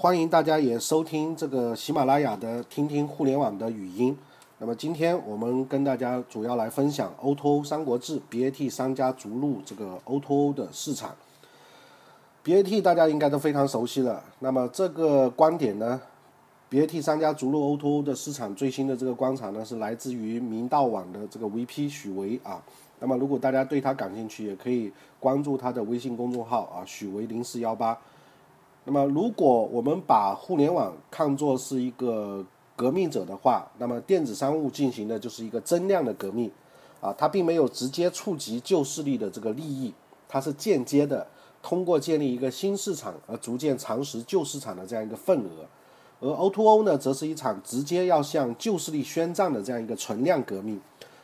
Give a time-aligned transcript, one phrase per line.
[0.00, 4.16] 欢迎大家也收听这个喜马拉雅的听听互联网的语音。
[4.58, 11.16] 那么今天我们跟大家主要来分享 O2O 三国志 BAT 商家逐入这个 O2O 的市场。
[12.44, 14.22] BAT 大家应该都非常熟悉了。
[14.38, 16.00] 那么这个观点呢
[16.70, 22.62] ，BAT 商家逐入 O2O 的市场最新的这个观察呢，是来自于明道网的这个 VP 许维啊。
[23.00, 27.98] 那么如果大家对他感兴趣，也可以关注他的微信公众号啊，许维零四幺八。
[28.90, 32.42] 那么如果我们把互联网看作是一个
[32.74, 36.50] 革命者的话，那么电子商务进行的就是一个增量的革命
[37.02, 39.92] 啊，它并没有直接触及旧势力的这个利益，
[40.26, 41.26] 它是间接的
[41.62, 45.66] 通过建立一个新市场而逐渐蚕食旧市场的这样一个份额。
[46.20, 50.80] 而 O2O 呢，则是一场直接要向旧势力宣战的这样一个存量革命。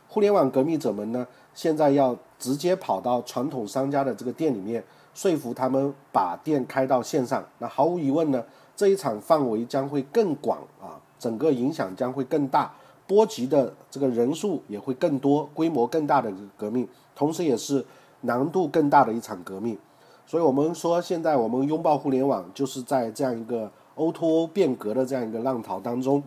[0.06, 1.26] 互联网革命者们呢？
[1.54, 7.42] 现在要直接跑到传统商家的这个店里面，说服他们把店开到线上。
[7.58, 8.44] 那毫无疑问呢，
[8.76, 12.74] 这一场范围将会更广啊，整个影响将会更大，
[13.06, 17.84] 波及的这个人数也会更多，规模更大的革命，同时也是
[18.22, 19.78] 难度更大的一场革命。
[20.26, 26.22] 所以，我们说现在我们拥抱互联网，就是在这样一个 O2O 变革的这样一个浪潮当中。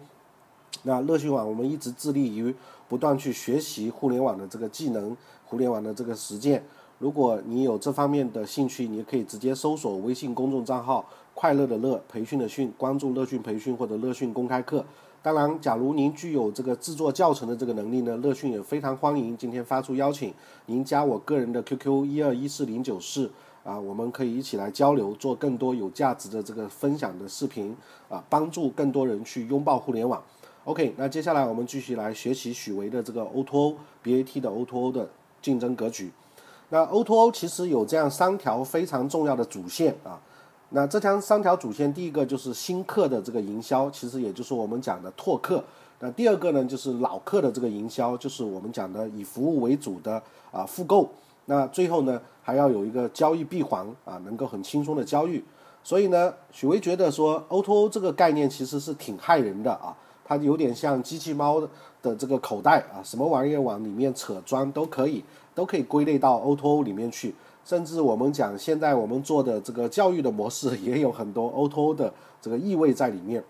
[0.83, 2.55] 那乐讯网我们一直致力于
[2.87, 6.63] 不断去学习互联网的这个技能，互联网的这个实践。
[6.99, 14.83] 如果你有这方面的兴趣，你可以直接搜索微信公众账号“快乐的乐，培训的训”，关注乐讯培训或者乐讯公开课。
[15.21, 19.37] 当然，假如您具有这个制作教程的这个能力呢，乐讯也非常欢迎。
[19.37, 20.33] 今天发出邀请，
[20.65, 23.29] 您加我个人的 QQ 一二一四零九四
[23.63, 27.75] 啊，我们可以一起来交流，做更多有价值的这个分享的视频
[28.09, 30.19] 啊，帮助更多人去拥抱互联网。
[30.63, 35.07] OK，那接下来我们继续来学习许巍的这个 O2O BAT 的 O2O 的
[35.43, 36.09] 竞争格局。
[36.69, 40.19] 那 O2O 其实有这样三条非常重要的主线啊。
[40.71, 45.63] 那这条三条主线，第一个就是新客的这个营销，其实也就是我们讲的拓客。
[45.99, 51.09] 那第二个呢，就是老客的这个营销，就是我们讲的以服务为主的啊复购。
[51.45, 55.41] 那最后呢，还要有一个交易闭环啊，能够很轻松的交易。
[55.83, 59.95] 所以呢，许巍觉得说 O2O 这个概念其实是挺害人的啊。
[60.25, 61.69] 它有点像机器猫的
[62.01, 67.33] 的这个口袋啊，什么玩意儿往里面扯装都可以，都可以归类到 O2O 里面去。
[67.65, 73.43] 甚至我们讲现在我们做的这个教育的模式也有很多 O2O 的这个意味在里面。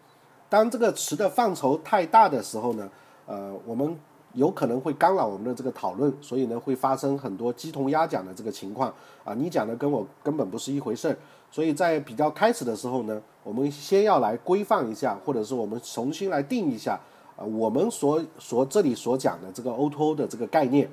[0.49, 2.89] 当这个词的范畴太大的时候呢，
[3.27, 3.95] 呃，我们
[4.33, 8.91] 有可能会干扰我们的这个讨论，所以呢会发生很多鸡同鸭讲的这个情况
[9.23, 11.17] 啊，你讲的跟我根本不是一回事儿。
[11.51, 16.99] 所以在比较开始的时候呢，我们先要来规范一下，或者是我们重新来定一下
[17.37, 20.89] 啊，我们所所这里所讲的这个 O2O 的这个概念。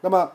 [0.00, 0.28] 那么，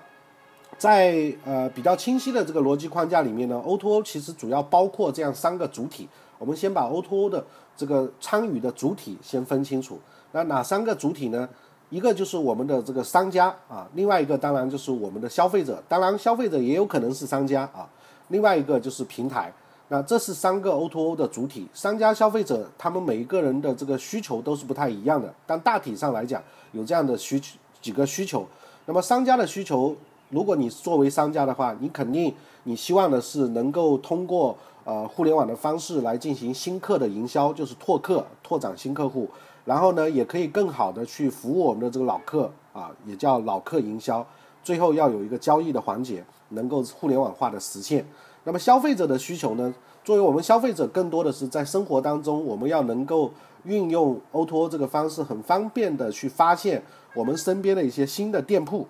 [0.78, 6.08] 在呃比较清晰的这个逻辑框架里面呢，O2O 其实主要包括这样三个主体。
[6.38, 7.44] 我们先把 O2O 的
[7.76, 10.00] 这个参与的主体先分清楚。
[10.32, 11.50] 那哪三个主体呢？
[11.90, 17.88] 一个就是我们的这个商家啊，另外一个当然就是我们的消费者，当然消费者也有可能是商家啊。
[18.28, 19.50] 另外一个就是平台，
[19.90, 26.44] 那这是三个 O2O 的主体，商家、消费者，他们每一个人的这个需求都是不太一样的，但大体上来讲
[26.74, 28.46] 有这样的需求几个需求。
[28.86, 29.96] 那么商家的需求，
[30.30, 32.34] 如果你作为商家的话，你肯定
[32.64, 39.30] 你希望的是能够通过呃互联网的方式来进行新客的营销，就是拓客、拓展新客户，
[39.64, 44.26] 然后呢也可以更好的去服务我们的这个老客啊，也叫老客营销。
[44.64, 48.06] 最后要有一个交易的环节，能够互联网化的实现。
[48.48, 49.76] 那么消费者的需求呢？
[50.06, 53.30] 作为我们消费者，更多的是在生活当中，我们要能够
[53.66, 56.82] 运用 O2O 这个方式，很方便的去发现
[57.14, 58.88] 我们身边的一些新的店铺，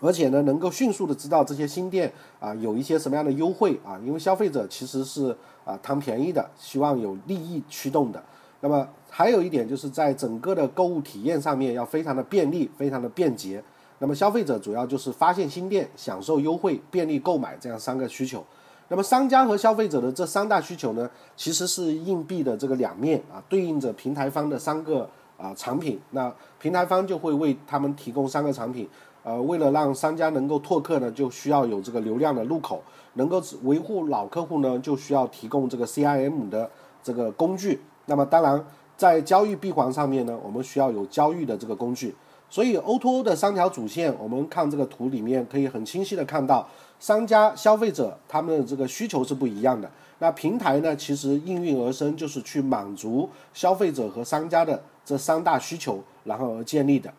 [0.00, 3.96] 而且呢，能够迅速的知道这些新店啊有一些什么样的优惠啊。
[4.04, 5.30] 因为消费者其实是
[5.64, 8.20] 啊贪便宜的，希望有利益驱动的。
[8.60, 13.62] 那么还有一点就是在整个的购物体验上面要非常的便利，非常的便捷。
[14.00, 18.44] 那么消费者主要就是发现新店、享受优惠、便利购买这样三个需求。
[18.94, 25.98] 那么商家和消费者的这三大需求呢，其实是硬币的这个两面啊，对应着平台方的三个啊产品。
[26.12, 28.88] 那平台方就会为他们提供三个产品。
[29.24, 32.76] 呃，为了让商家能够拓客呢，就需要有这个流量的入口；
[33.14, 36.70] 能够维护老客户呢，就需要提供这个 CIM 的
[37.02, 37.80] 这个工具。
[38.06, 38.64] 那么当然，
[38.96, 42.14] 在交易闭环上面呢，我们需要有交易的这个工具。
[42.48, 46.68] 所以 O2O 的三条主线，我们看这个图里面可以很清晰的看到，
[47.00, 49.90] 商家、消费者他们的这个需求是不一样的。
[50.20, 57.12] 那平台呢，其实应运而生，就是去满足消费者和商家的这三大需求，然后而建立的。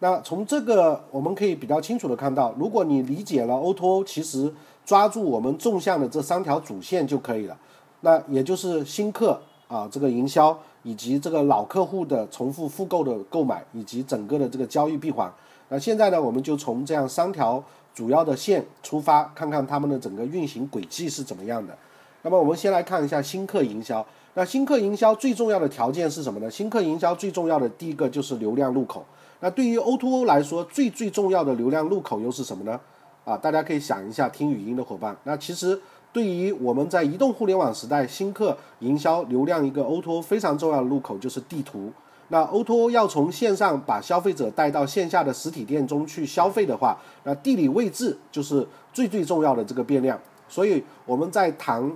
[0.00, 4.52] 那从这个我们可以比较清楚的看到，如果你理解了 O2O，其实
[4.84, 7.56] 抓住我们纵向的这三条主线就可以了。
[8.00, 9.38] 那也就是新客、
[9.68, 15.30] 啊这个营销，以及这个老客户的重复复购的购买，以及整个的这个交易闭环。
[15.68, 17.62] 那现在呢，我们就从这样三条
[17.94, 21.76] 主要的线出发，看看他们的整个运行轨迹是怎么样的。
[22.22, 24.04] 那么我们先来看一下新客营销。
[24.34, 26.50] 那新客营销最重要的条件是什么呢？
[26.50, 29.04] 新客营销最重要的第一个就是流量入口。
[29.40, 32.78] 那对于 O2O 来说，最最重要的流量入口又是什么呢？
[33.24, 35.16] 啊，大家可以想一下，听语音的伙伴。
[35.24, 35.80] 那其实
[36.12, 41.92] 对于我们在移动互联网时代，新客营销流量一个 O2O 非常重要的入口就是地图。
[42.30, 50.18] 那 O2O 要从线上把消费者带到线下的实体店中去消费的话，那地理位置就是最最重要的这个变量。
[50.48, 51.92] 所以我们在谈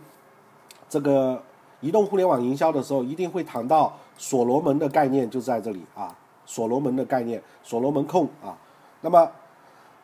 [0.89, 1.43] 这个。
[1.81, 6.17] 移动互联网营销的时候，一定会谈到所罗门的概念，就在这里啊，
[6.47, 8.57] 所罗门的概念，所罗门控啊。
[9.03, 9.31] 那么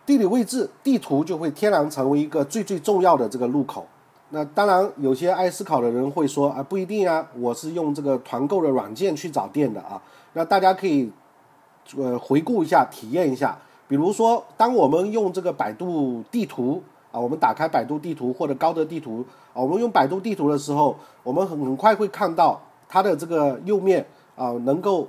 [0.04, 3.86] 地理位置地图就会天然成为一个最最重要的这个入口。
[4.30, 10.00] 那当然，有些爱思考的人会说啊，不一定啊，我是用这个团购的软件去找店的啊。
[10.32, 11.12] 那大家可以
[11.96, 13.58] 呃回顾一下，体验一下。
[13.86, 16.82] 比如说，当我们用这个百度地图。
[17.12, 24.06] 啊，我们打开百度地图或者高德地图啊，我们用百度地图的时候，我们很很快会看到它的这个右面
[24.36, 25.08] 啊，能够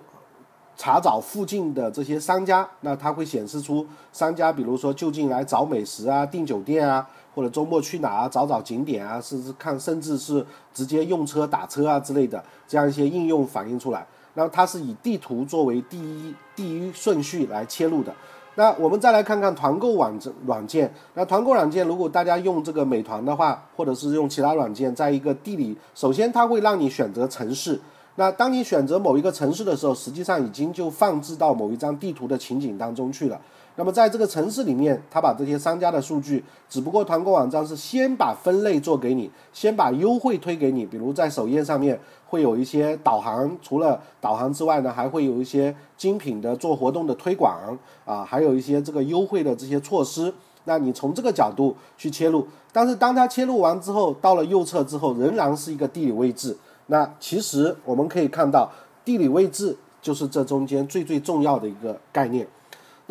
[0.75, 14.05] 查找附近的这些商家，那它会显示出商家，比如说就近来找美食啊、订酒店啊，或者周末去哪啊、找找景点啊，甚至看，甚至是直接用车打车啊之类的这样一些应用反映出来。
[14.33, 18.13] 那它是以地图作为第一第一顺序来切入的。
[18.55, 20.93] 那我们再来看看团购网软软件。
[21.13, 27.79] 那团购软件，如果大家用这个美团的话，或者是用其他软件，在一个地理，首先它会让你选择城市。
[28.15, 33.39] 那当你选择某一个城市的时候，实际上已经就放置到某一张地图的情景当中去了。
[33.75, 50.33] 那么在这个城市里面，他把这些商家的数据，只不过团购网站是先把分类做给你，先把优惠推给你，比如在首页上面会有一些导航，除了导航之外呢，还会有一些精品的做活动的推广啊，还有一些这个优惠的这些措施。
[50.65, 56.56] 那你从这个角度去切入，但是当它切入完之后，到了右侧之后，仍然是一个地理位置。
[56.85, 58.71] 那其实我们可以看到，
[59.03, 62.45] 地理位置就是这中间最最重要的一个概念。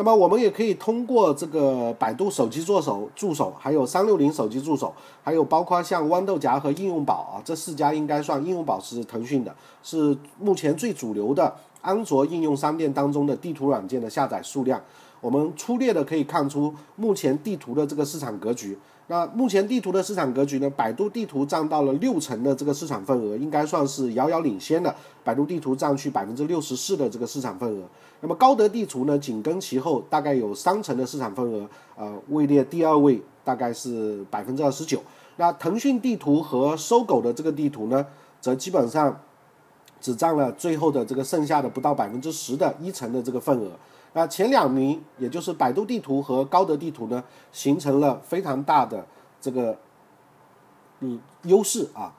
[0.01, 14.81] 那么我们也可以通过这个百度手机助手助手，还有三六零手机助手，还有包括像豌豆荚和应用宝啊，这四家应该算应用宝是腾讯的，是目前最主流的安卓应用商店当中的地图软件的下载数量。
[15.21, 18.79] 我们粗略的可以看出目前地图的这个市场格局。
[19.09, 20.71] 那目前地图的市场格局呢？
[20.71, 24.95] 百度地图占到了六成的这个市场份额，应该算是遥遥领先的。
[25.25, 27.83] 百度地图占去百分之六十四的这个市场份额。
[28.21, 35.03] 那么高德地图呢，紧跟其后，大概有三成的市场份额，呃，位列第二位，大概是百分之二十九。
[35.37, 38.07] 那腾讯地图和搜狗的这个地图呢，
[38.41, 39.19] 则基本上
[40.01, 43.71] 只占了最后的这个剩下的不到百分之十的一成的这个份额。
[44.13, 49.07] 那前两名，也就是百度地图和高德地图呢，形成了非常大的
[49.41, 49.79] 这个
[50.99, 52.13] 嗯优势啊。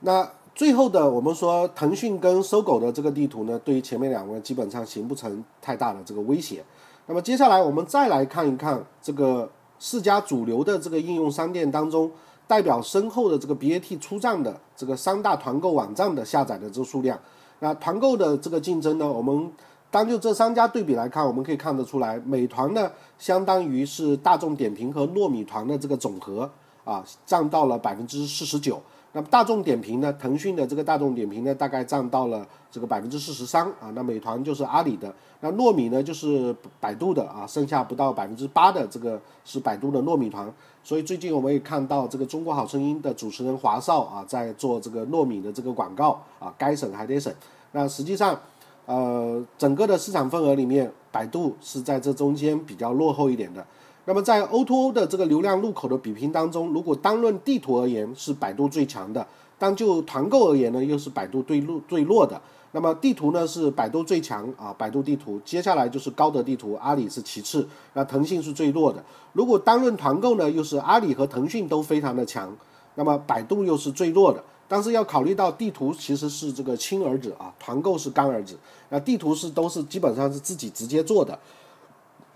[0.00, 0.30] 那
[0.60, 6.62] 最后的我们说，腾讯跟搜狗的这个地图呢，对于前面两位基本上形不成太大的这个威胁。
[7.06, 12.10] 那么接下来我们再来看一看这个四家主流的这个应用商店当中，
[12.46, 17.18] 代表深厚的这个 BAT 出账的这个三大团购网站的下载的这数量。
[17.60, 19.10] 那团购的这个竞争呢？
[19.10, 19.50] 我们
[19.90, 26.50] 单就这三家对比来看，我们可以看得出来，美团呢相当于是大众点评和糯米团的这个总和
[26.84, 28.78] 啊，占到了百分之四十九。
[29.12, 33.90] 那么大众点评呢，腾讯的这个大众点评呢，大概占到了这个百分之四十三啊。
[33.94, 40.52] 那美团就是阿里的，那糯米呢就是百度的啊，剩下不到百分之八的这个是百度的糯米团。
[40.84, 47.32] 所以最近我们也看到这个《中国好声音》的主持人华少啊，在做这个糯米的这个广告啊，该省还得省。
[47.72, 48.38] 那实际上，
[48.86, 53.66] 呃，整个的市场份额里面，百度是在这中间比较落后一点的。
[54.06, 59.22] 那么在 O2O 的这个流量入口的比拼当中，如果单论地图而言，是百度最强的；
[59.58, 62.40] 但就团购而言呢，又是百度最弱最弱的。
[62.72, 69.04] 那么地图呢是百度最强啊，百度地图，接下来就是高德地图，阿里是其次，那腾讯是最弱的。
[69.32, 72.56] 如果单论团购呢，又是阿里和腾讯都非常的强，
[72.94, 74.42] 那么百度又是最弱的。
[74.68, 78.56] 但是要考虑到地图其实是这个亲儿子啊，团购是干儿子，
[78.90, 81.36] 那地图是都是基本上是自己直接做的，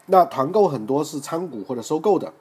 [0.06, 2.32] 那团购很多是参股或者收购的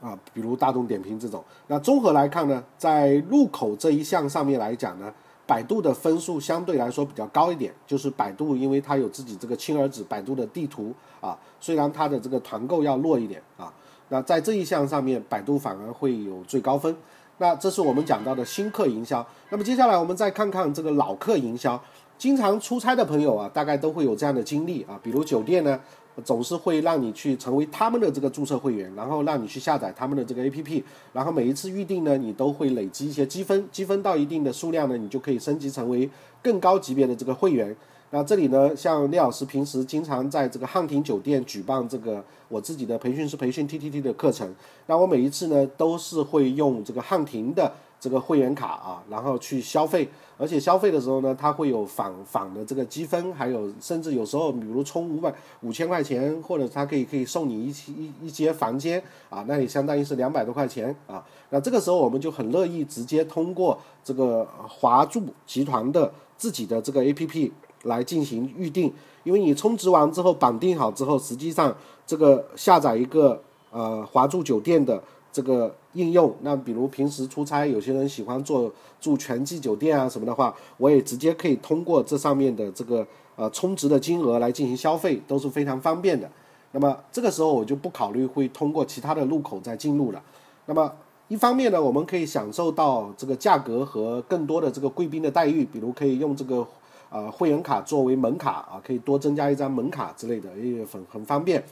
[0.00, 1.44] 啊，比如大众点评这种。
[1.66, 5.12] 那综合来看呢，在入口这一项上面来讲呢。
[5.46, 13.72] 百度的分数相对来说比较高一点，就是百度，因为它有自己这个亲儿子百度的地图啊，虽然它的这个团购要弱一点啊，
[14.10, 16.96] 那在这一项上面，百度反而会有最高分。
[17.38, 19.26] 那这是我们讲到的新客营销。
[19.48, 21.82] 那么接下来我们再看看这个老客营销。
[22.16, 25.80] 经常出差的朋友啊，大概都会有这样的经历啊，比如酒店呢，
[26.24, 36.08] 总是会让你去成为他们的这个注册会员，然后让你去下载他们的这个 APP，然后每一次预定呢，你都会累积一些积分，积分到一定的数量呢，你就可以升级成为
[36.42, 37.74] 更高级别的这个会员。
[38.10, 44.52] 那这里呢，像聂老师平时经常在这个汉庭酒店举办这个我自己的培训师培训 TTT 的课程，
[44.86, 47.72] 那我每一次呢都是会用这个汉庭的。
[48.00, 61.22] 这个会员卡啊，然后去消费，而且消费的时候呢，它会有返返的这个积分，还有甚至有时候，比如充五百五千块钱，或者它可以可以送你一一一间房间啊，那也相当于是两百多块钱啊。
[61.50, 67.52] 那这个时候我们就很乐意直接通过这个华住集团的自己的这个 APP
[67.82, 68.90] 来进行预定，
[69.24, 71.76] 因为你充值完之后绑定好之后，实际上
[72.06, 75.02] 这个下载一个呃华住酒店的。
[75.32, 83.06] 这个应用，那比如平时出差，有些人喜欢做住全季酒店啊什么的话，我也直接可以通过这上面的这个
[83.36, 86.30] 呃充值的金额来进行消费，都是非常方便的。
[86.72, 90.22] 那么这个时候我就不考虑会通过其他的入口再进入了。
[90.66, 90.92] 那么
[91.26, 96.64] 一方面呢，我们可以享受到这个价格和更多的这个贵宾的待遇，比如可以用这个
[97.10, 101.64] 呃会员卡作为门卡啊，可以多增加一张门卡之类的，也很很方便。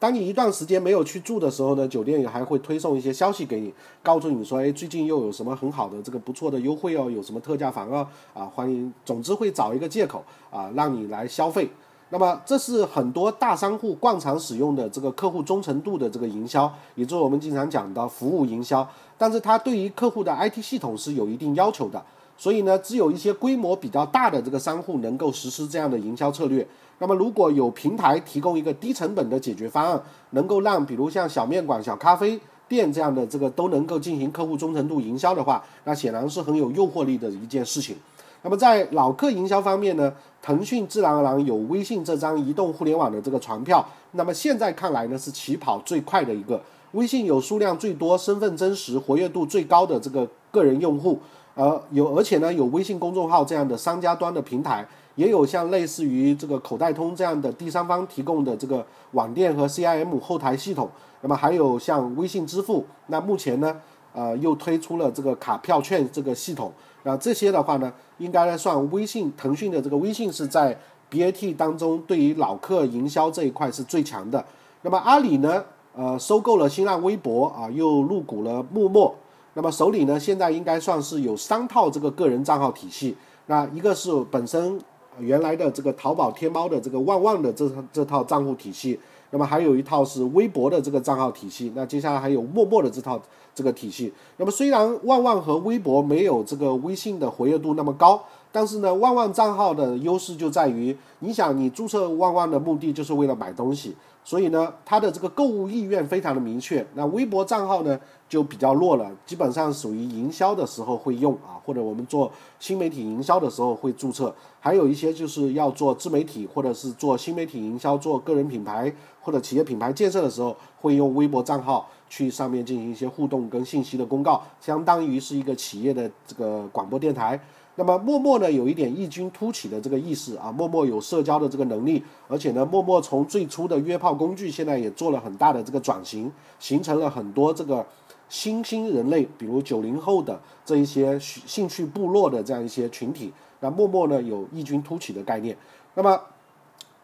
[0.00, 3.70] 当你一段时间没有去住的时候呢，酒店也还会推送一些消息给你，
[4.02, 11.68] 告诉你说，哎，最近又有什么很好的这个不错的优惠哦，有什么特价房哦，啊，欢迎，总之会找一个借口啊，让你来消费。
[12.08, 18.88] 那么这是很多大商户惯常使用的这个客户忠诚度的这个营销，也就是我们经常讲的服务营销。
[19.18, 22.02] 但是它对于客户的 IT 系统是有一定要求的，
[22.38, 26.66] 所以呢，只有一些规模比较大的这个商户能够实施这样的营销策略。
[27.02, 32.38] 那么，如果有平台提供一个低成本的解决方案，能够让比如像小面馆、小咖啡
[32.68, 37.96] 店这样的这个都能够进行客户忠诚度营销的话，那显然是很有诱惑力的一件事情。
[38.42, 43.82] 那么在老客营销方面呢，腾讯自然而然有微信这张移动互联网的这个船票。
[44.12, 46.60] 那么现在看来呢，是起跑最快的一个。
[46.92, 51.18] 微信有数量最多、身份真实、活跃度最高的这个个人用户，
[51.54, 54.86] 呃，有而且呢有微信公众号这样的商家端的平台。
[55.16, 60.88] 也有像类似于这个口袋通这样的第三方提供的这个网店和 CIM 后台系统，
[61.20, 63.76] 那么还有像微信支付，那目前呢，
[64.14, 70.78] 呃，又推出了这个卡票券这个系统，那这些的话呢，应该算微信腾讯的这个微信是在
[71.10, 74.42] BAT 当中对于老客营销这一块是最强的。
[74.82, 75.62] 那么阿里呢，
[75.94, 79.14] 呃，收购了新浪微博啊，又入股了陌陌，
[79.54, 84.80] 那么手里呢现在应该算是有三套这个个人账号体系，那一个是本身。
[85.20, 88.98] 原来的这个淘宝、天猫的这个旺旺的这这套账户体系，
[89.30, 93.20] 那么还有一套是微博的这个账号体系，那接下来还有陌陌的这套
[93.54, 94.12] 这个体系。
[94.38, 98.22] 那么虽然旺旺和微博没有这个微信的活跃度那么高，
[98.52, 103.96] 但是呢，旺旺账号的优势就在于，你想你注册旺旺的目的就是为了买东西。
[104.22, 106.86] 所以呢，它的这个购物意愿非常的明确。
[106.94, 114.34] 那微博账号呢就比较弱了，基本上属于营销的时候会用啊，或者我们做新媒体营销的时候会注册。
[114.60, 118.92] 还有一些就是要做自媒体或者是做新媒体营销、做个人品牌
[119.22, 127.40] 或者企业品牌建设的时候，会用微博账号去上面进行一些互动跟信息的公告，相当于是一个企业的这个广播电台。
[127.80, 137.86] 那么陌陌呢，有一点异军突起的这个意思啊，陌陌有社交的这个能力，而且呢，陌陌从最初的约炮工具，现在也做了很大的这个转型，形成了很多这个
[138.28, 143.32] 新兴人类，比如九零后的这一些兴趣部落的这样一些群体。
[143.60, 145.56] 那陌陌呢，有异军突起的概念。
[145.94, 146.20] 那么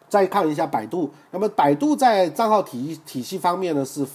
[0.07, 4.05] 再看一下百度，那么百度在账号体体系方面呢，是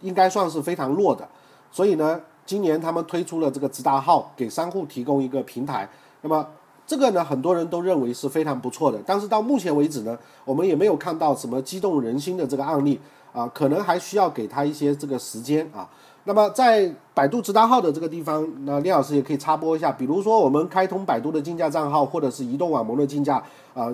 [0.00, 1.28] 应该算是非常弱的，
[1.70, 5.88] 所以呢，今年他们推出了这个直达号，给商户提供一个平台。
[6.22, 6.46] 那么
[6.86, 12.98] 这个呢，很多人都认为是非常不错的，但是到目前为止呢，我们也没有看到什么激动人心的这个案例
[13.32, 15.88] 啊，可能还需要给他一些这个时间啊。
[16.24, 23.42] 那么在百度直达号的这个地方，那聂老师也可以插播一下，比如说我们开通百度的竞价账号，或者是移动网盟的竞价
[23.74, 23.92] 啊。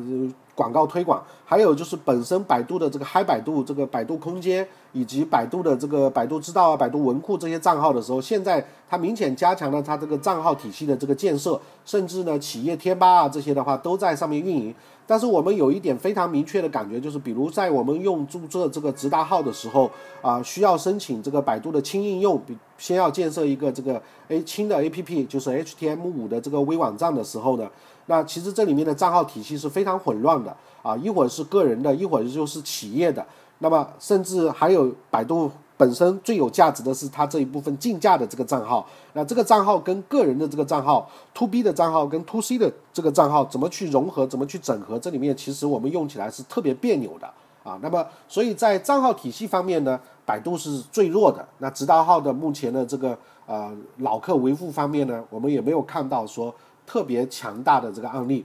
[0.54, 14.74] 广告推广，还有就是本身百度的这个嗨百度、这个百度空间，以及百度的这个百度知道啊、百度文库这些账号的时候，现在它明显加强了它这个账号体系的这个建设，甚至呢企业贴吧啊这些的话都在上面运营。
[15.06, 19.90] 但是我们有一点非常明确的感觉，就是比如在我们用注册这个直达号的时候
[20.22, 27.68] 啊，需要申请这个百度的轻应用，比先要建设一个这个 A 轻的 APP，就是 HTML5 的这个微网站的时候呢。
[28.06, 33.24] 那其实这里面的账号体系是非常混乱的啊，一会儿是个人的，一会儿就是企业的，
[33.58, 44.98] 那么甚至还有百度本身最有价值的是它这一部分竞价的这个账号，那这个账号跟个人的这个账号，to B 的账号跟 to C 的这个账号怎么去融合，怎么去整合？
[44.98, 47.26] 这里面其实我们用起来是特别别扭的
[47.64, 47.76] 啊。
[47.82, 51.44] 那么，所以在账号体系方面呢，百度是最弱的。
[51.58, 56.54] 那直达号的目前的这个呃老客维护方面呢，我们也没有看到说
[56.86, 58.44] 特别强大的这个案例。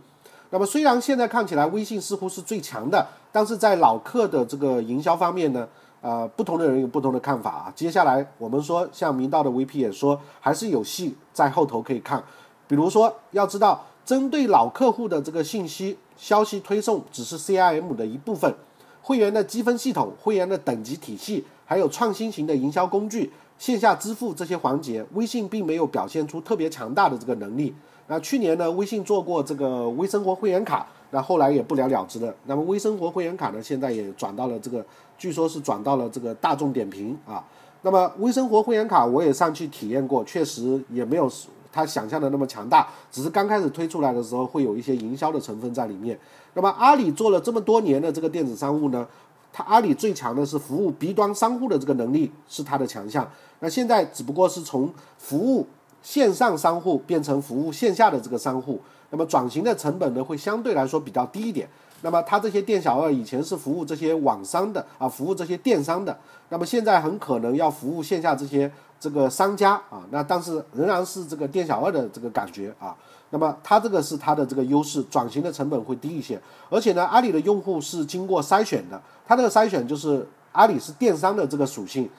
[0.52, 5.68] 那么虽然现在看起来微信似乎是最强的，但是在老客的这个营销方面呢？
[6.02, 7.74] 呃，不同的人有不同的看法啊。
[7.76, 12.24] 接下来我们说，像明道的 VP 也说，还是有戏在后头可以看。
[12.70, 18.56] 比如说，要知道，针对老客户的这个信息消息推送只是 CRM 的一部分，
[19.02, 27.76] 会员的积分系统、会员的等级体系，还有创新型的营销工具、线下支付这些环节，微信并没有表现出特别强大的这个能力。
[28.10, 30.86] 那去年呢，微信做过这个微生活会员卡。
[31.12, 32.32] 那后来也不了了之的。
[32.46, 34.86] 那么微生活会员卡呢，现在也转到了这个，
[35.18, 37.44] 据说是转到了这个大众点评啊。
[37.82, 41.28] 那么微生活会员卡我也上去体验过，确实也没有
[41.72, 46.16] 他想象的那么强大，只是刚开始推出来的时候会有一些营销的成分在里面。
[46.54, 49.08] 那么阿里做了这么多年的这个电子商务呢，
[49.52, 53.28] 它阿里最强的是服务 B 端商户的这个能力是它的强项。
[53.62, 55.66] 那现在只不过是从服务
[56.02, 58.80] 线上商户变成服务线下的这个商户。
[59.12, 61.68] 那么转型的成本呢，会相对来说比较低一点。
[62.02, 66.18] 那么它这些店小二以前是服务这些网商的啊，服务这些电商的。
[66.50, 72.96] 那么现在很可能要服务线下这些这个商家啊，那但是仍然是这个店小二的这个感觉啊。
[73.32, 76.40] 那么它这个是它的这个优势，转型的成本会低一些。
[76.70, 82.10] 而且呢，阿里的用户是经过筛选的，它这个筛选就是阿里是电商的这个属性。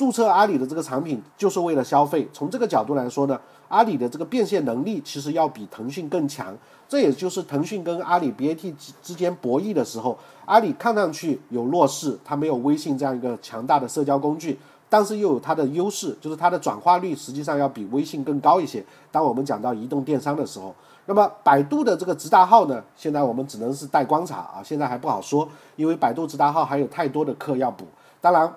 [0.00, 3.38] 注册阿里的这个产品就是为了消费，从这个角度来说呢，
[3.68, 6.56] 阿里的这个变现能力其实要比腾讯更强。
[6.88, 10.16] 这也就是腾讯跟阿里 BAT 之间博弈的时候，
[10.46, 18.82] 阿里看上去有弱势，它没有微信这样一个强大的社交工具，但是又有它的优势，就是它的转化率实际上要比微信更高一些。
[19.12, 27.84] 当我们讲到移动电商的时候，那么百度的这个直达号呢，现在我们只能是待观察啊，现在还不好说，因为百度直达号还有太多的课要补。
[28.22, 28.50] 当然。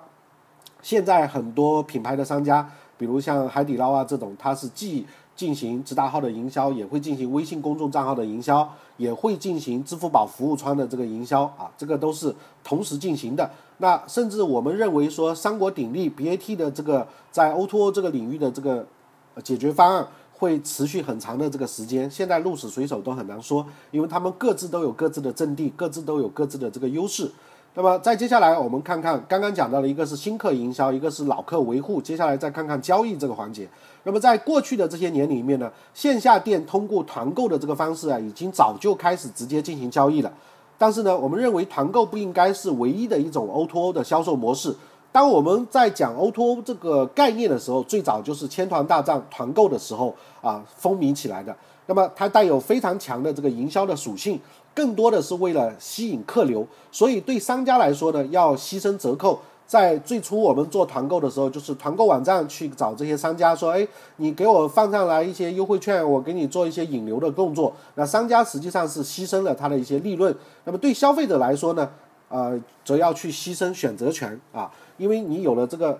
[0.84, 13.50] 现在很多品牌的商家，比如像海底捞啊这种，它是既进行直达号的营销，也会进行微信公众账号的营销，也会进行支付宝服务窗的这个营销啊，这个都是同时进行的。
[13.78, 18.86] 那甚至我们认为说，三国鼎立 BAT 的这个在 O2O 这个领域的这个
[19.42, 22.10] 解决方案会持续很长的这个时间。
[22.10, 27.32] 现在鹿死谁手都很难说，因为他们各自都有各自的阵地，各自都有各自的这个优势。
[27.76, 32.00] 那么再接下来，我们看看刚刚讲到了一个是新客营销，一个是老客维护。
[32.00, 33.68] 接下来再看看交易这个环节。
[34.04, 40.32] 那么在过去的这些年里面呢，线下店通过团购的这个方式啊，已经早就开始直接进行交易了。
[40.78, 44.72] 但是呢，我们认为团购不应该是唯一的一种 O2O 的销售模式。
[45.10, 51.56] 当我们在讲 O2O 这个概念的时候，最早就是千团大战团购的时候啊风靡起来的。
[51.86, 54.40] 那么它带有非常强的这个营销的属性。
[54.74, 59.38] 更多的是为了吸引客流，所以对商家来说呢，要牺牲折扣。
[59.66, 70.34] 在最初我们做团购的时候，就是团购网站去找这些商家说：“哎，你给我放上来一些优惠券，我给你做一些引流的动作。”那商家实际上是牺牲了他的一些利润。
[70.64, 71.88] 那么对消费者来说呢，
[72.28, 75.98] 呃，则要去牺牲选择权啊，因为你有了这个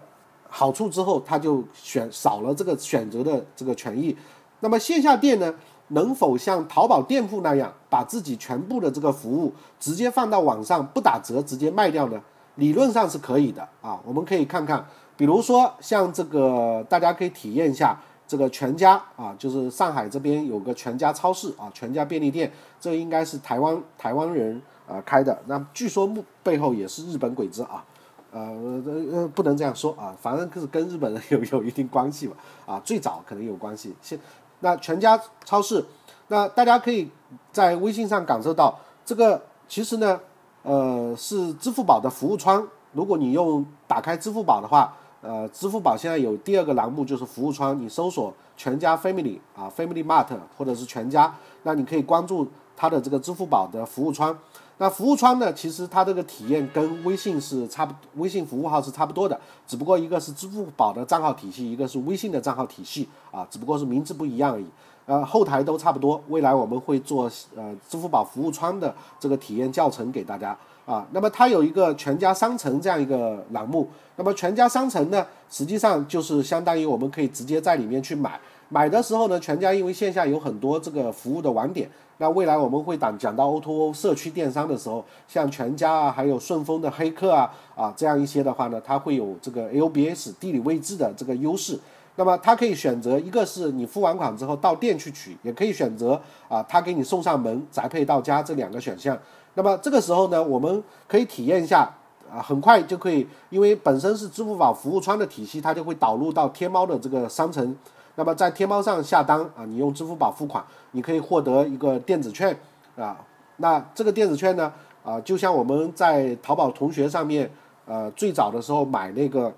[0.48, 4.14] 好处之后，他就选少了这个选择的这个权益。
[4.60, 5.54] 那么线下店呢？
[5.94, 12.20] 能否像淘宝店铺那样，把自己全部的这个服务直接放到网上，不打折直接卖掉呢？
[12.56, 13.98] 理论上是可以的啊。
[14.04, 14.84] 我们可以看看，
[15.16, 25.36] 比如说像这个，大家可以体验一下这个全家啊，就是上海这边有个全家超市啊，全家便利店，这应该是台湾台湾人啊开的。
[25.46, 27.84] 那据说幕背后也是日本鬼子啊，
[28.32, 28.40] 呃
[29.12, 33.94] 呃不能这样说啊，反正就是跟日本人有有一定关系吧啊，最早可能有关系。
[34.00, 34.18] 现
[34.64, 35.84] 那全家超市，
[36.28, 37.10] 那大家可以
[37.52, 38.74] 在微信上感受到
[39.04, 40.18] 这个，其实呢，
[40.62, 42.66] 呃，是支付宝的服务窗。
[42.92, 54.38] 如果你用打开支付宝的话，呃，支付宝现在有第二个栏目就是服务窗，你搜索全家 Family 啊，Family Mart 或者是全家，那你可以关注它的这个支付宝的服务窗。
[54.78, 55.52] 那服务窗呢？
[55.52, 64.66] 其实它这个体验跟微信是差不，微信服务号是差不多的，只不过一个是支付宝的账号体系，一个是微信的账号体系啊，只不过是名字不一样而已。
[65.06, 66.20] 呃，后台都差不多。
[66.28, 70.56] 未来我们会做呃支付宝服务窗的这个体验教程给大家
[70.86, 71.06] 啊。
[71.12, 78.40] 那么它有一个全家商城这样一个栏目，那么全家商城呢，实际上就是相当于我们可以直接在里面去买。
[78.70, 91.78] 买的时候呢，全家因为线下有很多这个服务的网点，那未来我们会讲讲到 O2O 社区电商的时候，像全家啊，还有顺丰的黑客啊啊这样一些的话呢，它会有这个 LBS 地理位置的这个优势。
[92.16, 99.18] 那么它可以选择一个是你付完款之后到店去取，也可以选择啊，他给你送上门宅配到家这两个选项。
[99.54, 101.92] 那么这个时候呢，我们可以体验一下
[102.32, 107.76] 啊，很快就可以，因为本身是支付宝服务窗的体系，它就会导入到天猫的这个商城。
[108.16, 112.56] 那么在天猫上下单啊，你用支付宝付款，你可以获得一个电子券
[112.96, 113.16] 啊。
[113.56, 114.72] 那这个电子券呢
[115.04, 117.50] 啊，就像我们在淘宝同学上面
[117.86, 119.52] 呃最早的时候买那个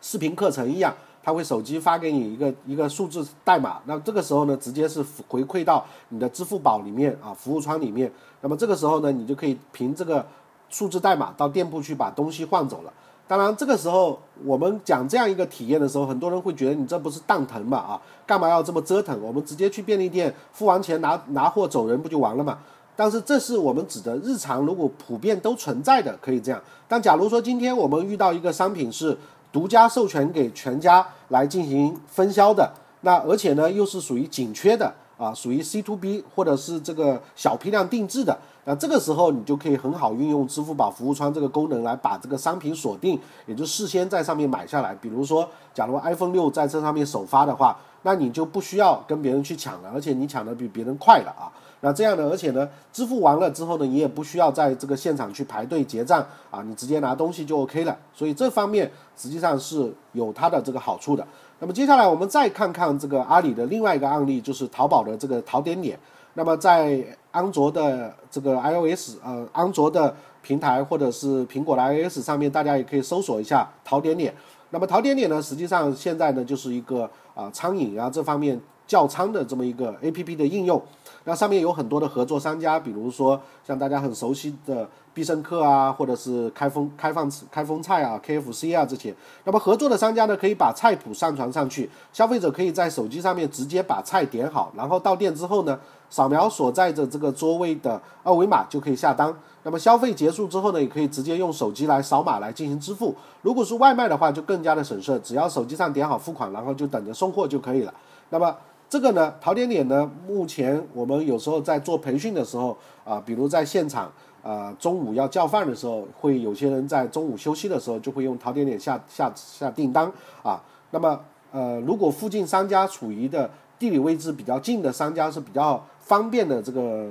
[0.00, 0.94] 视频课程一样。
[1.26, 8.08] 他会手机发给你一个一个数字代码，那这个时候呢，直接是回馈到你的支付宝里面啊，服务窗里面。
[8.42, 10.24] 那么这个时候呢，你就可以凭这个
[10.68, 12.92] 数字代码到店铺去把东西换走了。
[13.28, 18.00] 当然，这个时候我们讲这样一个体验的时候，很多人会觉得你这不是蛋疼嘛啊？
[18.26, 19.20] 干嘛要这么折腾？
[19.22, 22.58] 我们直接去便利店付完钱拿拿货走人不就完了嘛？
[22.94, 26.62] 但是这是我们指的日常，如果普遍都存在的，可以这样。
[26.86, 29.16] 但假如说今天我们遇到一个商品是。
[29.52, 44.94] 独家授权给全家来进行分销的，那而且呢又是属于紧缺的啊，属于 C to B 或者是这个小批量定制的，那这个时候你就可以很好运用支付宝服务窗这个功能来把这个商品锁定，也就事先在上面买下来。
[44.94, 51.50] 比如说，假如 iPhone 六在这上面首发的话，那你就不需要跟别人去抢了，而且你抢的比别人快了啊。
[51.80, 57.96] 那这样的，而且呢，支付完了之后呢，你也不需要在这个现场去排队结账啊，你直接拿东西就 OK 了。
[58.14, 61.26] 所以这方面实际上是有它的这个好处的。
[61.58, 65.98] 那么接下来我们再看看这个阿里的另外一个案例，就是淘宝的这个淘点点。
[66.34, 74.34] 那么在安卓的这个 iOS 呃安卓的平台或者是苹果的 iOS 上面，大家也可以搜索一下淘点点。
[74.70, 80.82] 那么淘点点呢，实际上现在呢就是一个啊餐饮啊这方面叫餐的这么一个 APP 的应用。
[81.28, 89.12] 那上面有很多的合作商家，比如说像大家很熟悉的必胜客啊，或者是开封开放开封菜啊、KFC 啊这些。
[89.42, 95.76] 那么合作的商家呢，可以把菜谱上传上去，消费者可以在手机上面直接把菜点好，然后到店之后呢，
[96.08, 99.34] 扫描所在的这个桌位的二维码就可以下单。
[99.64, 103.12] 那么消费结束之后呢，也可以直接用手机来扫码来进行支付。
[103.42, 107.92] 如果是外卖的话，就更加的省事，只要手机上点好付款，然后就等着送货就可以了。
[108.30, 108.54] 那么。
[108.88, 114.10] 这个呢，淘点点呢，目前我们有时候在做培训的时候啊，比如在现场
[114.44, 120.10] 啊，中午要叫饭的时候，会有些人在中午休息的时候就会用淘点点下下下订单
[120.44, 120.62] 啊。
[120.92, 121.20] 那么
[121.50, 127.08] 呃，如果附近商家处于的地理位置比较近的商家是比较方便的这个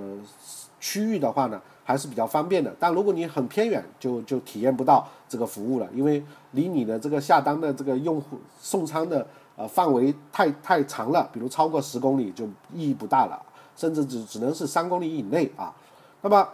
[0.80, 2.74] 区域的话呢，还是比较方便的。
[2.80, 9.28] 但如果你很偏远，就就体验不到这个服务了，因为离你的这个下单的这个用户送餐的。
[9.58, 13.42] 呃，范围太太长了，比如超过十公里就意义不大了，
[13.76, 15.74] 甚至只只能是三公里以内啊。
[16.22, 16.48] 那么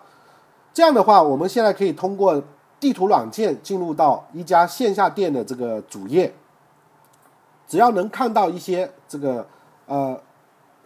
[0.73, 2.41] 这样的话，我们现在可以通过
[2.79, 6.33] 地图软件进入到一家线下店的这个主页，
[7.67, 9.47] 只要能看到一些这个
[9.87, 10.21] 呃，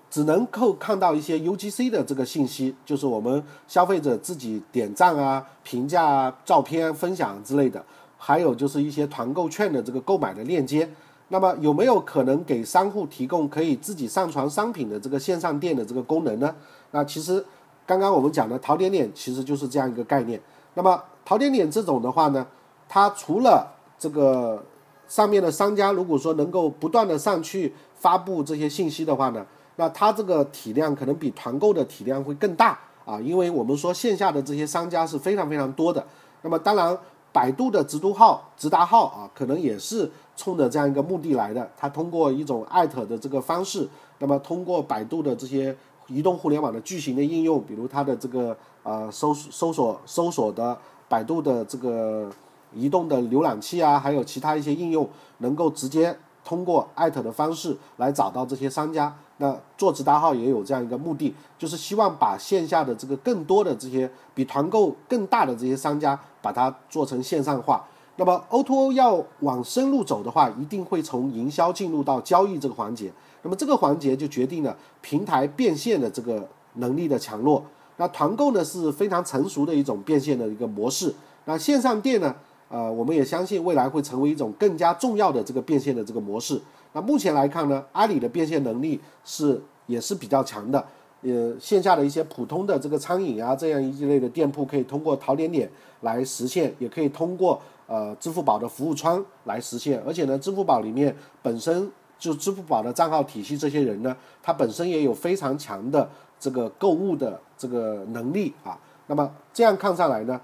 [0.10, 7.84] 只能够看到一些 UGC 的这个信息，就是我们消费者自己点赞啊、评价啊、照片分享之类的，
[8.18, 10.90] 还有就是一些团购券的这个购买的链接。
[11.30, 16.56] 那么有没有可能给商户提供可以自己上传商品的这个线上店的这个功能呢？
[16.92, 17.44] 那其实
[17.84, 20.40] 刚刚我们讲的淘点点其实就是这样一个概念。
[20.76, 22.46] 那么淘点点这种的话呢，
[22.88, 24.64] 它除了这个
[25.08, 29.44] 上面的商家如果说能够不断的上去发布这些信息的话呢，
[29.78, 36.06] 那它这个体量可能比团购的体量会更大啊，因为我们说线下的这些商家是非常非常多的。
[36.44, 36.96] 那么当然。
[37.36, 41.70] 百度的直读号、直达号啊，可能也是冲着这样一个目的来的。
[41.78, 43.88] 它通过一种艾特的这个方式，
[44.20, 45.76] 那么通过百度的这些
[46.08, 52.32] 移动互联网的巨型的应用，比如它的这个呃搜搜索搜索的百度的这个
[52.74, 59.16] 移动的浏览器啊，还有其他一些应用，能够直接通过艾特的方式来找到这些商家。
[59.38, 67.86] 那做直达号也有这样一个目的，就是希望把线下的这个更多的这些比团购更大的这些商家，把它做成线上化。
[68.18, 73.12] 那么 O2O 要往深入走的话，一定会从营销进入到交易这个环节。
[73.44, 77.64] 那么这个环节就决定了平台变现的这个能力的强弱。
[77.98, 81.14] 那团购呢是非常成熟的一种变现的一个模式。
[81.46, 82.36] 那线上店呢，
[82.70, 86.60] 呃，我们也相信未来会成为一种更加重要的这个变现的这个模式。
[86.94, 90.84] 那目前来看呢，阿里的变现能力是也是比较强的。
[91.22, 95.70] 呃，线下的一些普通的这个餐饮啊，这样一类的店铺，可以通过淘点点
[96.02, 100.02] 来实现，也可以通过呃支付宝的服务窗来实现。
[100.06, 108.78] 而且呢，支付宝里面本身就支付宝的账号体系，这些人呢，他本身也有非常强的这个购物的这个能力啊。
[109.08, 110.40] 那么这样看上来呢，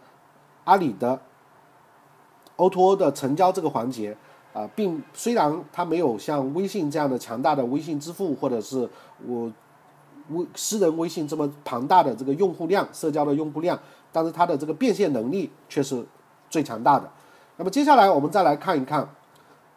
[0.65, 1.19] 阿里的
[2.57, 4.15] O2O 的成交这个环节
[4.53, 8.87] 啊，并虽然它没有像微信这样的强大的微信支付，或者是
[9.25, 9.51] 我
[10.29, 13.79] 微私人微信这么庞大的这个用户量、社交的用户量，
[14.11, 16.05] 但是它的这个变现能力却是
[16.49, 17.09] 最强大的。
[17.61, 19.07] 那么接下来我们再来看一看。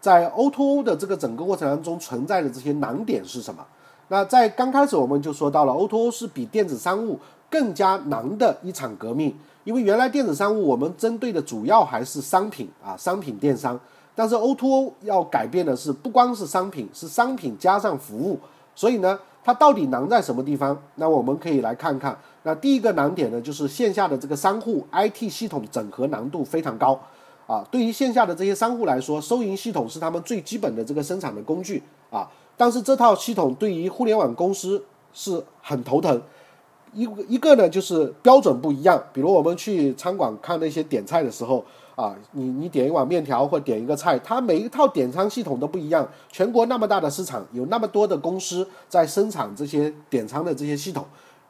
[0.00, 3.62] 在 O2O 的这个整个过程当中存在的这些难点是什么？
[4.08, 7.20] 那在刚开始我们就说到了 O2O 是比电子商务
[7.50, 13.78] 更加难的一场革命，因为原来电子商务我们针对的主要还是商品啊，商品电商，
[14.14, 18.40] 但是 O2O 要改变的是不光是商品，是商品加上服务，
[18.74, 20.74] 所以呢，它到底难在什么地方？
[20.94, 22.16] 那我们可以来看看。
[22.44, 26.98] 那第一个难点呢，就是线下的这个商户 IT 系统整合难度非常高。
[27.46, 32.30] 啊，对于线下的这些商户来说，收银系统是他们最基本的这个生产的工具啊。
[32.56, 36.22] 但是这套系统对于互联网公司是很头疼。
[36.94, 39.02] 一一个呢，就是标准不一样。
[39.12, 41.64] 比如我们去餐馆看那些点菜的时候
[41.96, 46.08] 啊，你你点一碗面条或点一个菜，它每一套点餐系统都不一样。
[46.30, 51.04] 全国那么大的市场，有那么多的公司在生产这些点餐的这些系统。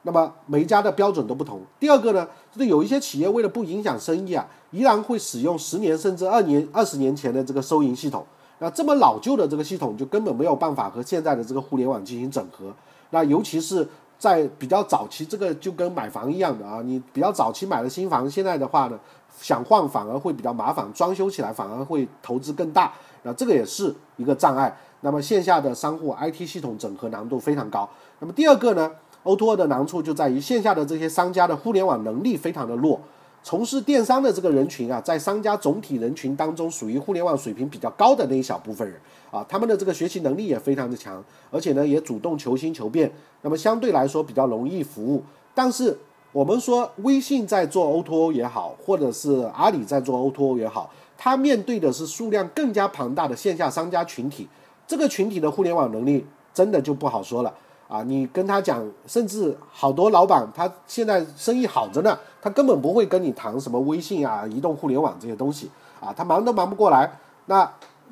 [0.04, 1.60] 那么每一家的标准都不同。
[1.80, 8.24] 第二个呢，就是有一些企业为了不影响生意啊，依然会使用十年甚至二年、二十年前的这个收银系统。
[8.60, 12.72] 那这么老旧的这个系统，就根本没有办法和现在的这个互联网进行整合。
[13.10, 13.86] 那尤其是
[14.18, 18.98] 在比较早期，这个就跟买房一样的啊，你比较早期买了新房，现在的话呢，
[19.40, 22.92] 想换反而会比较麻烦，装修起来反而会投资更大。
[23.22, 24.76] 那这个也是一个障碍。
[25.00, 27.88] 那么线下的商户 IT 系统整合难度非常高。
[28.20, 28.90] 那么第二个呢
[29.24, 33.00] ？O2O 的难处就在于线下的这些商家的互联网能力非常的弱，
[33.42, 38.98] 从事电商的这个人群啊，在商家总体人群当中属于互联网水平比较高的那一小部分人
[39.30, 43.10] 啊，他们的这个学习能力也非常的强，而且呢也主动求新求变，
[43.42, 45.22] 那么相对来说比较容易服务。
[45.54, 45.96] 但是
[46.32, 54.48] 我们说微信在做 O2O 也好，或者是阿里在做 O2O 也好，它面对的是数量更加庞大的线下商家群体，
[54.86, 57.54] 这个群体的互联网能力真的就不好说了。
[57.94, 67.08] 啊，你跟他讲，甚至好多老板他现在生意好着呢，他根本不会跟你谈什么微信啊、移动互联网这些东西啊，他忙都忙不过来。
[67.46, 67.70] 那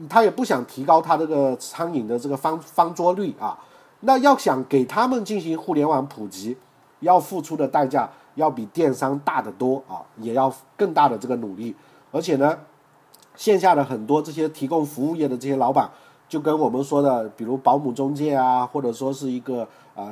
[0.09, 3.59] 他也不想提高他这个餐饮的这个方方桌率啊。
[4.03, 6.57] 那要想给他们进行互联网普及，
[7.01, 11.75] 要付出的代价要比电商大得多啊，也要更大的这个努力。
[12.12, 12.57] 而且呢，
[13.35, 15.90] 线下的很多这些提供服务业的这些老板。
[16.33, 20.11] 就跟我们说的，比如保姆中介啊，或者说是一个啊，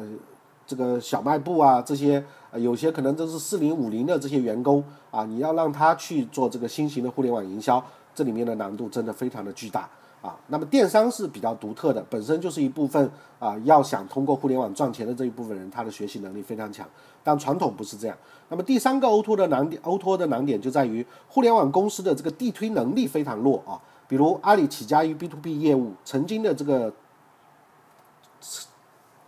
[0.66, 2.22] 这个小卖部啊，这些
[2.56, 7.82] 有些可能都是四零五零的这些员工啊，你要让他去做这个新型的互联网营销，
[8.14, 9.88] 这里面的难度真的非常的巨大
[10.20, 10.36] 啊。
[10.48, 16.86] 那么电商是比较独特的，本身就是一部分啊，要想通过互联网赚钱的这一部分人，他的学习能力非常强，
[17.24, 18.16] 但传统不是这样。
[18.50, 23.80] 那么第三个 O2O 的难点，O2O 的难点就在于互联网公司的这个地推能力非常弱啊。
[24.10, 26.92] 比如阿里起家于 B to B 业务，曾经的这个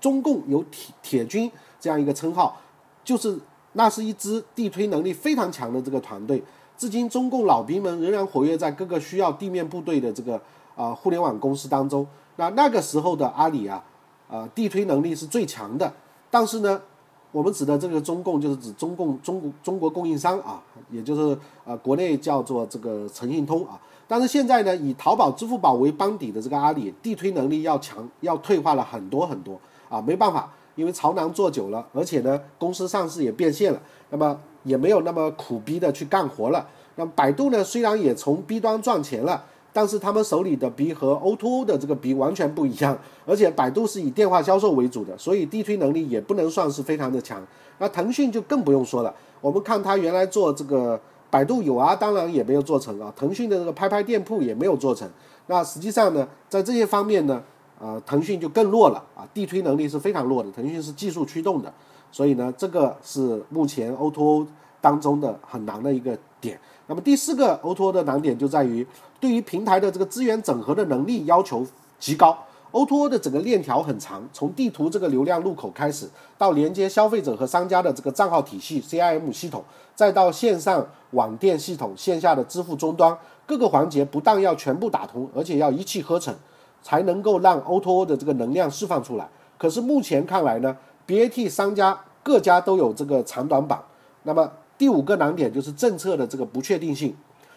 [0.00, 2.56] 中共有铁铁军这样一个称号，
[3.04, 3.38] 就是
[3.74, 6.42] 那是一支地推能力非常强的这个团队。
[6.76, 10.42] 至今，中共老兵们仍然活跃在各个需要地面部队的这个
[10.74, 12.04] 啊互联网公司当中。
[12.34, 13.84] 那那个时候的阿里啊，
[14.28, 15.92] 啊地推能力是最强的。
[16.28, 16.82] 但是呢，
[17.30, 23.80] 我们指的这个中共就是指中共中国中国供应商啊，也就是啊国内叫做这个诚信通啊。
[24.12, 30.02] 但是现在呢，以淘宝、支付宝为帮底的这个阿里，地推能力要强，要退化了很多很多啊！
[30.02, 36.68] 没办法，因为朝南做久了，而且呢，公司上市也变现了，那么也没有那么苦逼的去干活了。
[36.96, 47.42] 那么百度呢，虽然也从 B 端赚钱了，但是他们手里的 B 和 O2O 的这个 B 完全不一样，而且百度是以电话销售为主的，所以地推能力也不能算是非常的强。
[47.78, 51.00] 那腾讯就更不用说了，我们看它原来做这个。
[51.32, 53.10] 百度有啊，当然也没有做成啊。
[53.16, 55.08] 腾讯的这个拍拍店铺也没有做成。
[55.46, 57.42] 那实际上呢，在这些方面呢，
[57.80, 60.50] 呃，腾讯就更弱了啊，地推能力是非常弱的。
[60.52, 61.72] 腾讯是技术驱动的，
[62.10, 64.46] 所以呢，这个是目前 O2O
[64.82, 66.60] 当中的很难的一个点。
[66.86, 68.86] 那么第四个 O2O 的难点就在于
[69.18, 71.66] 对于平台的这个资源整合的能力要求
[71.98, 72.36] 极高。
[72.72, 76.08] O2O 的整个链条很长，从地图这个流量入口开始，
[76.38, 79.62] 到连接消费者和商家的这个账号体系 CIM 系统，
[79.94, 86.34] 再到线上网店系统、线下的支付终端，各个环节不但要全部打通，而且要一气呵成，
[86.82, 89.28] 才能够让 O2O 的这个能量释放出来。
[89.58, 90.74] 可是目前看来呢
[91.06, 93.78] ，BAT 商家各家都有这个长短板。
[94.22, 97.14] 那么第五个难点就是政策的这个不确定性。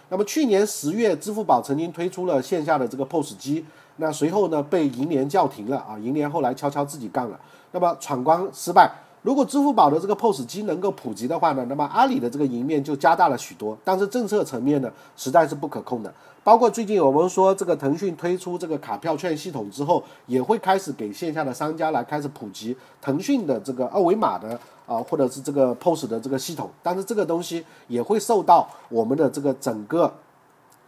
[0.10, 3.66] 那么去年十月，支付宝曾经推出了线下的这个 POS 机。
[3.98, 7.40] 那随后呢被银联叫停了啊，银联后来悄悄自己干了。
[7.72, 8.92] 那么闯关失败。
[9.22, 13.76] 如果支付宝的这个 POS 机能够普及的话呢，那么阿里的这个赢面就加大了许多。
[13.84, 16.14] 但是政策层面呢，实在是不可控的。
[16.44, 24.50] 包括最近我们说这个腾讯推出这个卡票券系统之后，也会开始给线下的商家来开始普及腾讯的这个二维码的
[24.86, 26.70] 啊，或者是这个 POS 的这个系统。
[26.84, 30.14] 但是这个东西也会受到我们的这个整个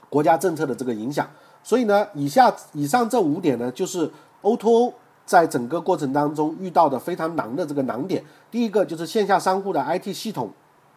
[0.09, 1.27] 国家政策的这个影响。
[1.63, 4.93] 所以呢，以下以上这五点呢，就是 O2O。
[5.27, 10.49] 在整个过程当中遇到的非常难的这个难点，第一个就是线下商户的 IT 系统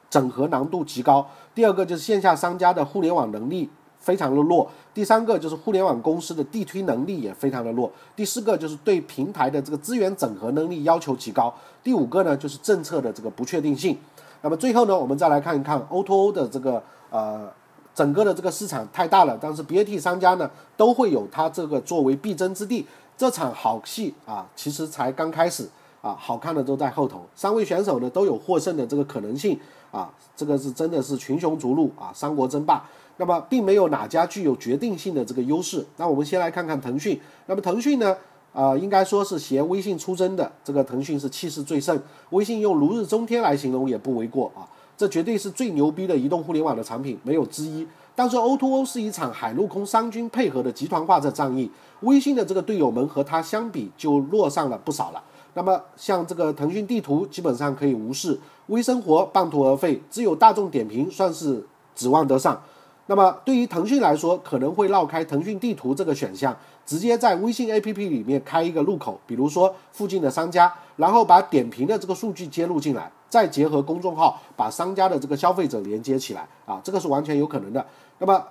[0.08, 3.68] 整合难度极高，第二个就是线下商家的互联网能力
[3.98, 13.98] 非常的弱，第三个就是互联网公司的地推能力也非常的弱，第四个就是对平台的这个资源整合能力要求极高，第五个呢就是政策的这个不确定性。
[14.42, 17.50] 那么最后呢，我们再来看一看 O2O 的这个呃
[17.94, 22.86] 整个的这个市场太大了，但是 BAT 商家呢都会有它这个作为必争之地。
[23.16, 25.68] 这场好戏啊，其实才刚开始
[26.00, 27.20] 啊，好看的都在后头。
[27.36, 32.82] 三位选手呢都有获胜的这个可能性啊，这个是真的是群雄逐鹿啊，三国争霸。
[33.18, 35.84] 那么并没有哪家具有决定性的这个优势。
[35.98, 37.20] 那我们先来看看腾讯。
[37.44, 38.16] 那么腾讯呢，
[38.54, 42.00] 啊，应该说是携微信出征的，这个腾讯是气势最盛。
[42.30, 44.64] 微信用如日中天来形容也不为过啊，
[45.00, 47.86] 这绝对是最牛逼的移动互联网的产品，没有之一。
[48.14, 55.22] 但是 O2O 是一场海陆空三军配合的集团化的战役，微信的这个队友们和它相比就弱上了不少了。
[55.54, 61.64] 那么像这个腾讯地图基本上可以无视，微生活半途而废，只有大众点评算是
[61.96, 62.60] 指望得上。
[63.06, 77.86] 那么对于腾讯来说，可能会绕开腾讯地图这个选项，直接在微信 APP 里面开一个入口，比如说附近的商家，然后把点评的这个数据接入进来，再结合公众号把商家的这个消费者连接起来啊，这个是完全有可能的。
[78.18, 78.44] 那么，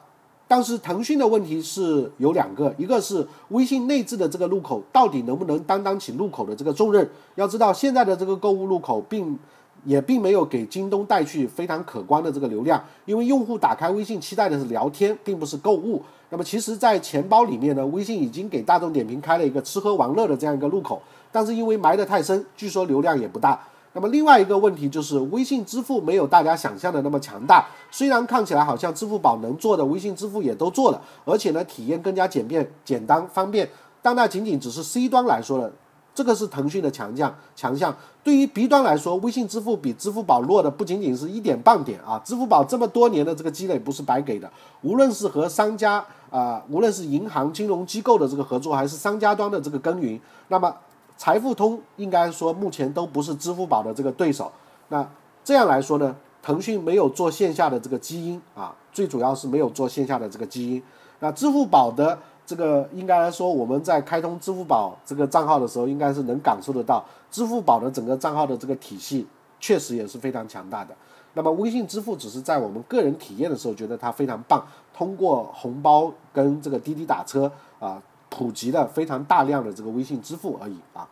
[0.48, 7.08] 但是腾讯的问题是有两个，一个是微信内置的这个入口到底能不能担当起入口的这个重任？
[7.36, 9.38] 要知道现在的这个购物入口并。
[9.86, 16.04] 也并没有给京东带去非常可观的这个流量，因为用户打开微信期待的是聊天，并不是购物。
[16.30, 23.58] 那么其实，在钱包里面呢，微信已经给大众点评开了一个吃喝玩乐的这样一个入口，但是因为埋得太深，据说流量也不大。
[23.94, 27.66] 那么另外一个问题就是，微信支付没有大家想象的那么强大。
[27.90, 33.68] 虽然看起来好像支付宝能做的，微信支付也都做了，而且呢，体验更加简便、简单、方便，
[34.02, 35.72] 但那仅仅只是 C 端来说的。
[36.16, 37.96] 这个是腾讯的强项，强项。
[38.26, 42.20] 对于 B 端来说，微信支付比支付宝弱的不仅仅是一点半点啊！
[42.26, 50.76] 支付宝这么多年的这个积累不是白给的，无论是和商家啊，无论是银行、金融机构的这个合作，还是商家端的这个耕耘，那么
[51.20, 54.52] 财付通应该说目前都不是支付宝的这个对手。
[54.88, 55.08] 那
[55.44, 60.82] 这样来说呢，腾讯没有做线下的这个基因啊，最主要是没有做线下的这个基因。
[61.20, 62.18] 那支付宝的。
[62.50, 69.28] 这个应该来说，我们在开通支付宝这个账号的时候，应该是能感受得到，支付宝的整个账号的这个体系
[69.60, 70.96] 确实也是非常强大的。
[71.36, 78.02] 那么微信支付只是在我们个人体验的时候觉得它非常棒，通过红包跟这个滴滴打车啊，
[78.40, 81.06] 普及了非常大量的这个微信支付而已啊。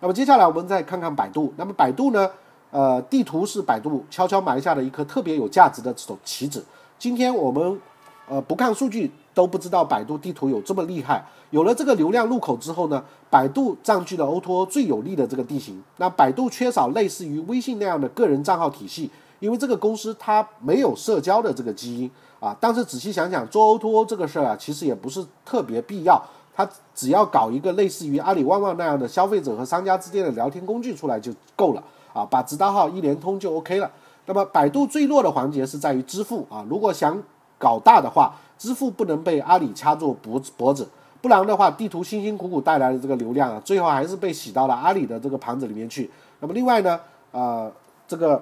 [0.00, 2.28] 那么接下来我们再看看百度，那么百度呢，
[2.72, 6.64] 呃，地图是百度悄悄埋下的一颗特别有价值的这种棋子。
[6.98, 7.80] 今天我们
[8.28, 9.12] 呃不看数据。
[9.34, 11.24] 都不知道百度地图有这么厉害。
[11.48, 15.82] 有了这个流量入口之后呢，百度占据了 O2O 最有利的这个地形。
[15.96, 22.54] 那百度缺少类似于微信那样的个人账号体系，因为这个公司它没有社交的这个基因啊。
[22.60, 26.22] 但是仔细想想，做 O2O 这个事儿啊，其实也不是特别必要。
[26.54, 33.90] 它只要搞一个类似于阿里旺旺那样的消费者和商家之间的聊天工具出来就够了啊，把直达号一联通就 OK 了。
[34.26, 37.22] 那么百度最弱的环节是在于支付啊，如果想
[37.58, 38.34] 搞大的话。
[38.58, 40.88] 支付不能被阿里掐住脖子脖子，
[41.20, 46.08] 不然的话，地图辛辛苦苦带来的这个流量啊，最后还是被洗到了阿里的这个盘子里面去。
[46.38, 47.00] 那么另外呢，
[47.32, 47.72] 呃，
[48.06, 48.40] 这个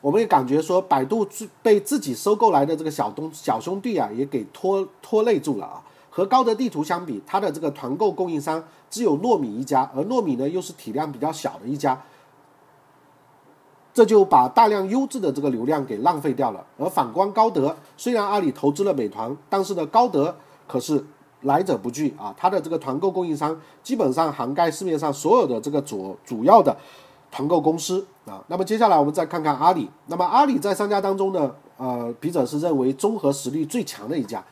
[0.00, 1.28] 我们也感觉说，百度
[1.60, 5.82] 被自己收购来的这个小东小兄弟啊，也给拖拖累住了啊。
[6.16, 12.00] 和高德地图相比，它的这个团购供应商只有糯米一家，而糯米呢又是体量比较小的一家。
[13.92, 16.64] 这就把大量优质的这个流量给浪费掉了。
[16.78, 20.34] 而反观高德，虽然阿里投资了美团，但是呢，高德
[20.66, 21.04] 可是
[21.42, 22.34] 来者不拒啊。
[22.34, 26.74] 它的这个团购供应商基本上涵盖市面上所有的这个主主要的
[27.30, 28.42] 团购公司啊。
[28.46, 29.90] 那么接下来我们再看看阿里。
[30.06, 34.42] 那么阿里在商家当中呢，呃，笔者是认为综合实力最强的一家。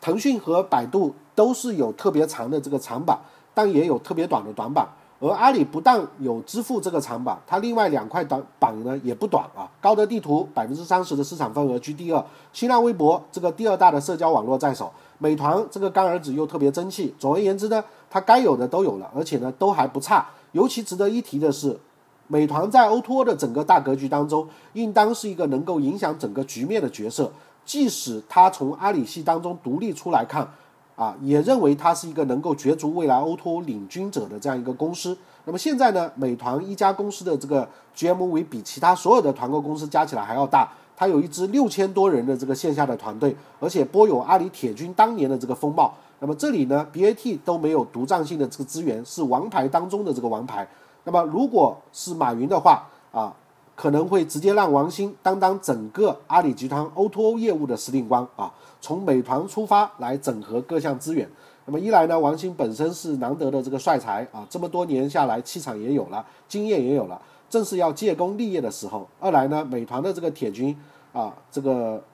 [0.00, 3.18] 腾讯和百度都是有特别长的这个长板，
[3.52, 4.88] 但也有特别短的短板。
[5.22, 9.68] 而阿里不但有支付这个长板，它另外两块短板呢也不短啊。
[9.78, 12.24] 高德地图百分之三十的市场份额居第二，
[12.54, 17.14] 新浪微博这个第二大的社交网络在手，美团这个干儿子又特别争气。
[17.18, 20.26] 总而言之呢，它该有的都有了，而且呢都还不差。
[20.52, 21.78] 尤其值得一提的是，
[22.26, 27.30] 美团在 O2O 的整个大格局当中，应当是一个能够影响整个局面的角色。
[27.64, 30.48] 即使他从阿里系当中独立出来看，
[30.96, 35.16] 啊，也认为它是一个能够角逐未来 O2O 领军者的这样一个公司。
[35.44, 40.70] 那么现在呢，美团一家公司的这个 GMV 比其他所有的团购公司加起来还要大。
[40.96, 45.94] 它有一支六千多人的这个线下的团队，而且颇有阿里铁军当年的这个风貌。
[46.18, 50.68] 那么这里呢，BAT 都没有独占性的这个资源，是王牌当中的这个王牌。
[51.04, 53.34] 那么如果是马云的话啊，
[53.80, 61.26] 可能会直接让王兴担当整个阿里集团 O2O 业务的司令官啊，从美团出发来整合各项资源。
[61.64, 67.18] 那么一来呢，王兴本身是难得的这个帅才啊，这么多年下来气场也有了，经验也有了。
[67.48, 69.08] 正是要借功立业的时候。
[69.18, 70.76] 二来呢，美团的这个铁军
[71.14, 72.04] 啊，这个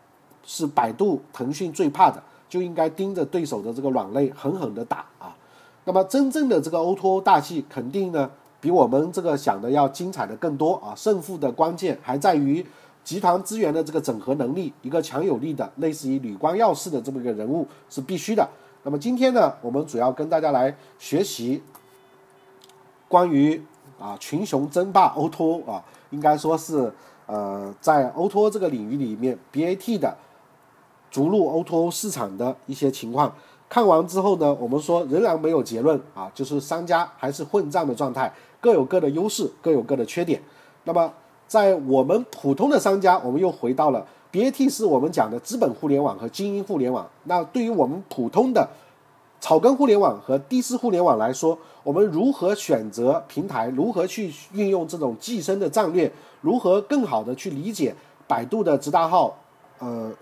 [0.45, 5.37] 是百度、腾讯最怕的，就应该盯着对手的这个软肋狠狠的打啊。
[5.85, 8.31] 那么真正的这个 O2O 大戏，肯定呢
[8.67, 10.93] 比我们这个想的要精彩的更多啊。
[10.97, 12.67] 胜负的关键还在于
[13.05, 18.49] 集团资源的这个整合能力，一个强有力的类似于吕光耀式的这么一个人物是必须的。
[18.83, 21.63] 那么今天呢，我们主要跟大家来学习
[23.07, 23.63] 关于。
[23.99, 26.93] 啊，群雄争霸 O T O 啊，应该说是
[27.25, 30.15] 呃，在 O T O 这个领域里面，BAT 的
[31.11, 33.33] 逐入 O T O 市场的一些情况。
[33.71, 38.31] 看完之后呢，我们说仍然没有结论啊，就是商家还是混战的状态，
[38.61, 40.41] 各有各的优势，各有各的缺点。
[40.85, 41.13] 那么
[41.47, 47.09] 在我们普通的商家，我们又回到了 BAT 是我们讲的资本互联网和精英互联网。
[47.25, 48.69] 那对于我们普通的
[49.41, 53.69] 草根互联网和低丝互联网来说，我们如何选择平台？
[53.69, 56.11] 如何去运用这种寄生的战略？
[56.41, 57.95] 如何更好的去理解
[58.27, 59.37] 百度的直达号、
[59.79, 60.13] 呃，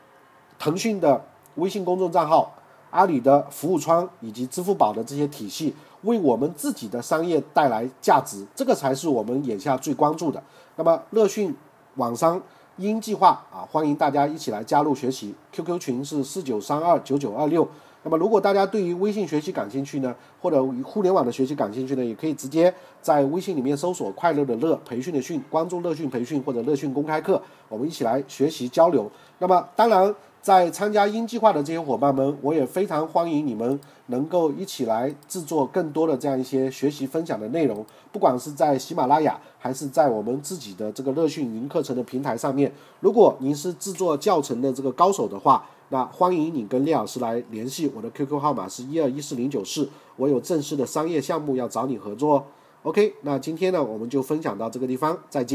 [0.59, 1.25] 腾讯的
[1.57, 2.53] 微信公众账号、
[2.95, 8.47] 阿里的服务窗以及支付宝的这些体系，为我们自己的商业带来价值？
[8.55, 10.41] 这个才是我们眼下最关注的。
[10.77, 11.53] 那么，乐讯
[11.97, 12.41] 网商
[12.77, 15.35] 鹰计划啊，欢迎大家一起来加入学习。
[15.51, 17.67] QQ 群是四九三二九九二六。
[18.05, 22.73] 那么，如果大家对于微信学习感兴趣呢，或者互联网的学习感兴趣呢，也可以直接
[23.03, 29.11] 在微信里面搜索“快乐的乐培训的训”，关注乐讯培训或者乐讯公开课，我们一起来学习交流。
[29.39, 30.15] 那么，当然，
[30.45, 37.83] 在参加鹰计划的这些伙伴们，我也非常欢迎你们能够一起来制作更多的这样一些学习分享的内容，
[38.13, 42.71] 不管是在喜马拉雅，还是在我们自己的这个乐讯云课程的平台上面。
[43.01, 52.45] 如果您是制作教程的这个高手的话，那欢迎你跟聂老师来联系，我的 QQ 号码是一二一四零九四，我有正式的商业项目要找你合作哦。
[52.83, 55.53] OK，那今天呢，我们就分享到这个地方，再见。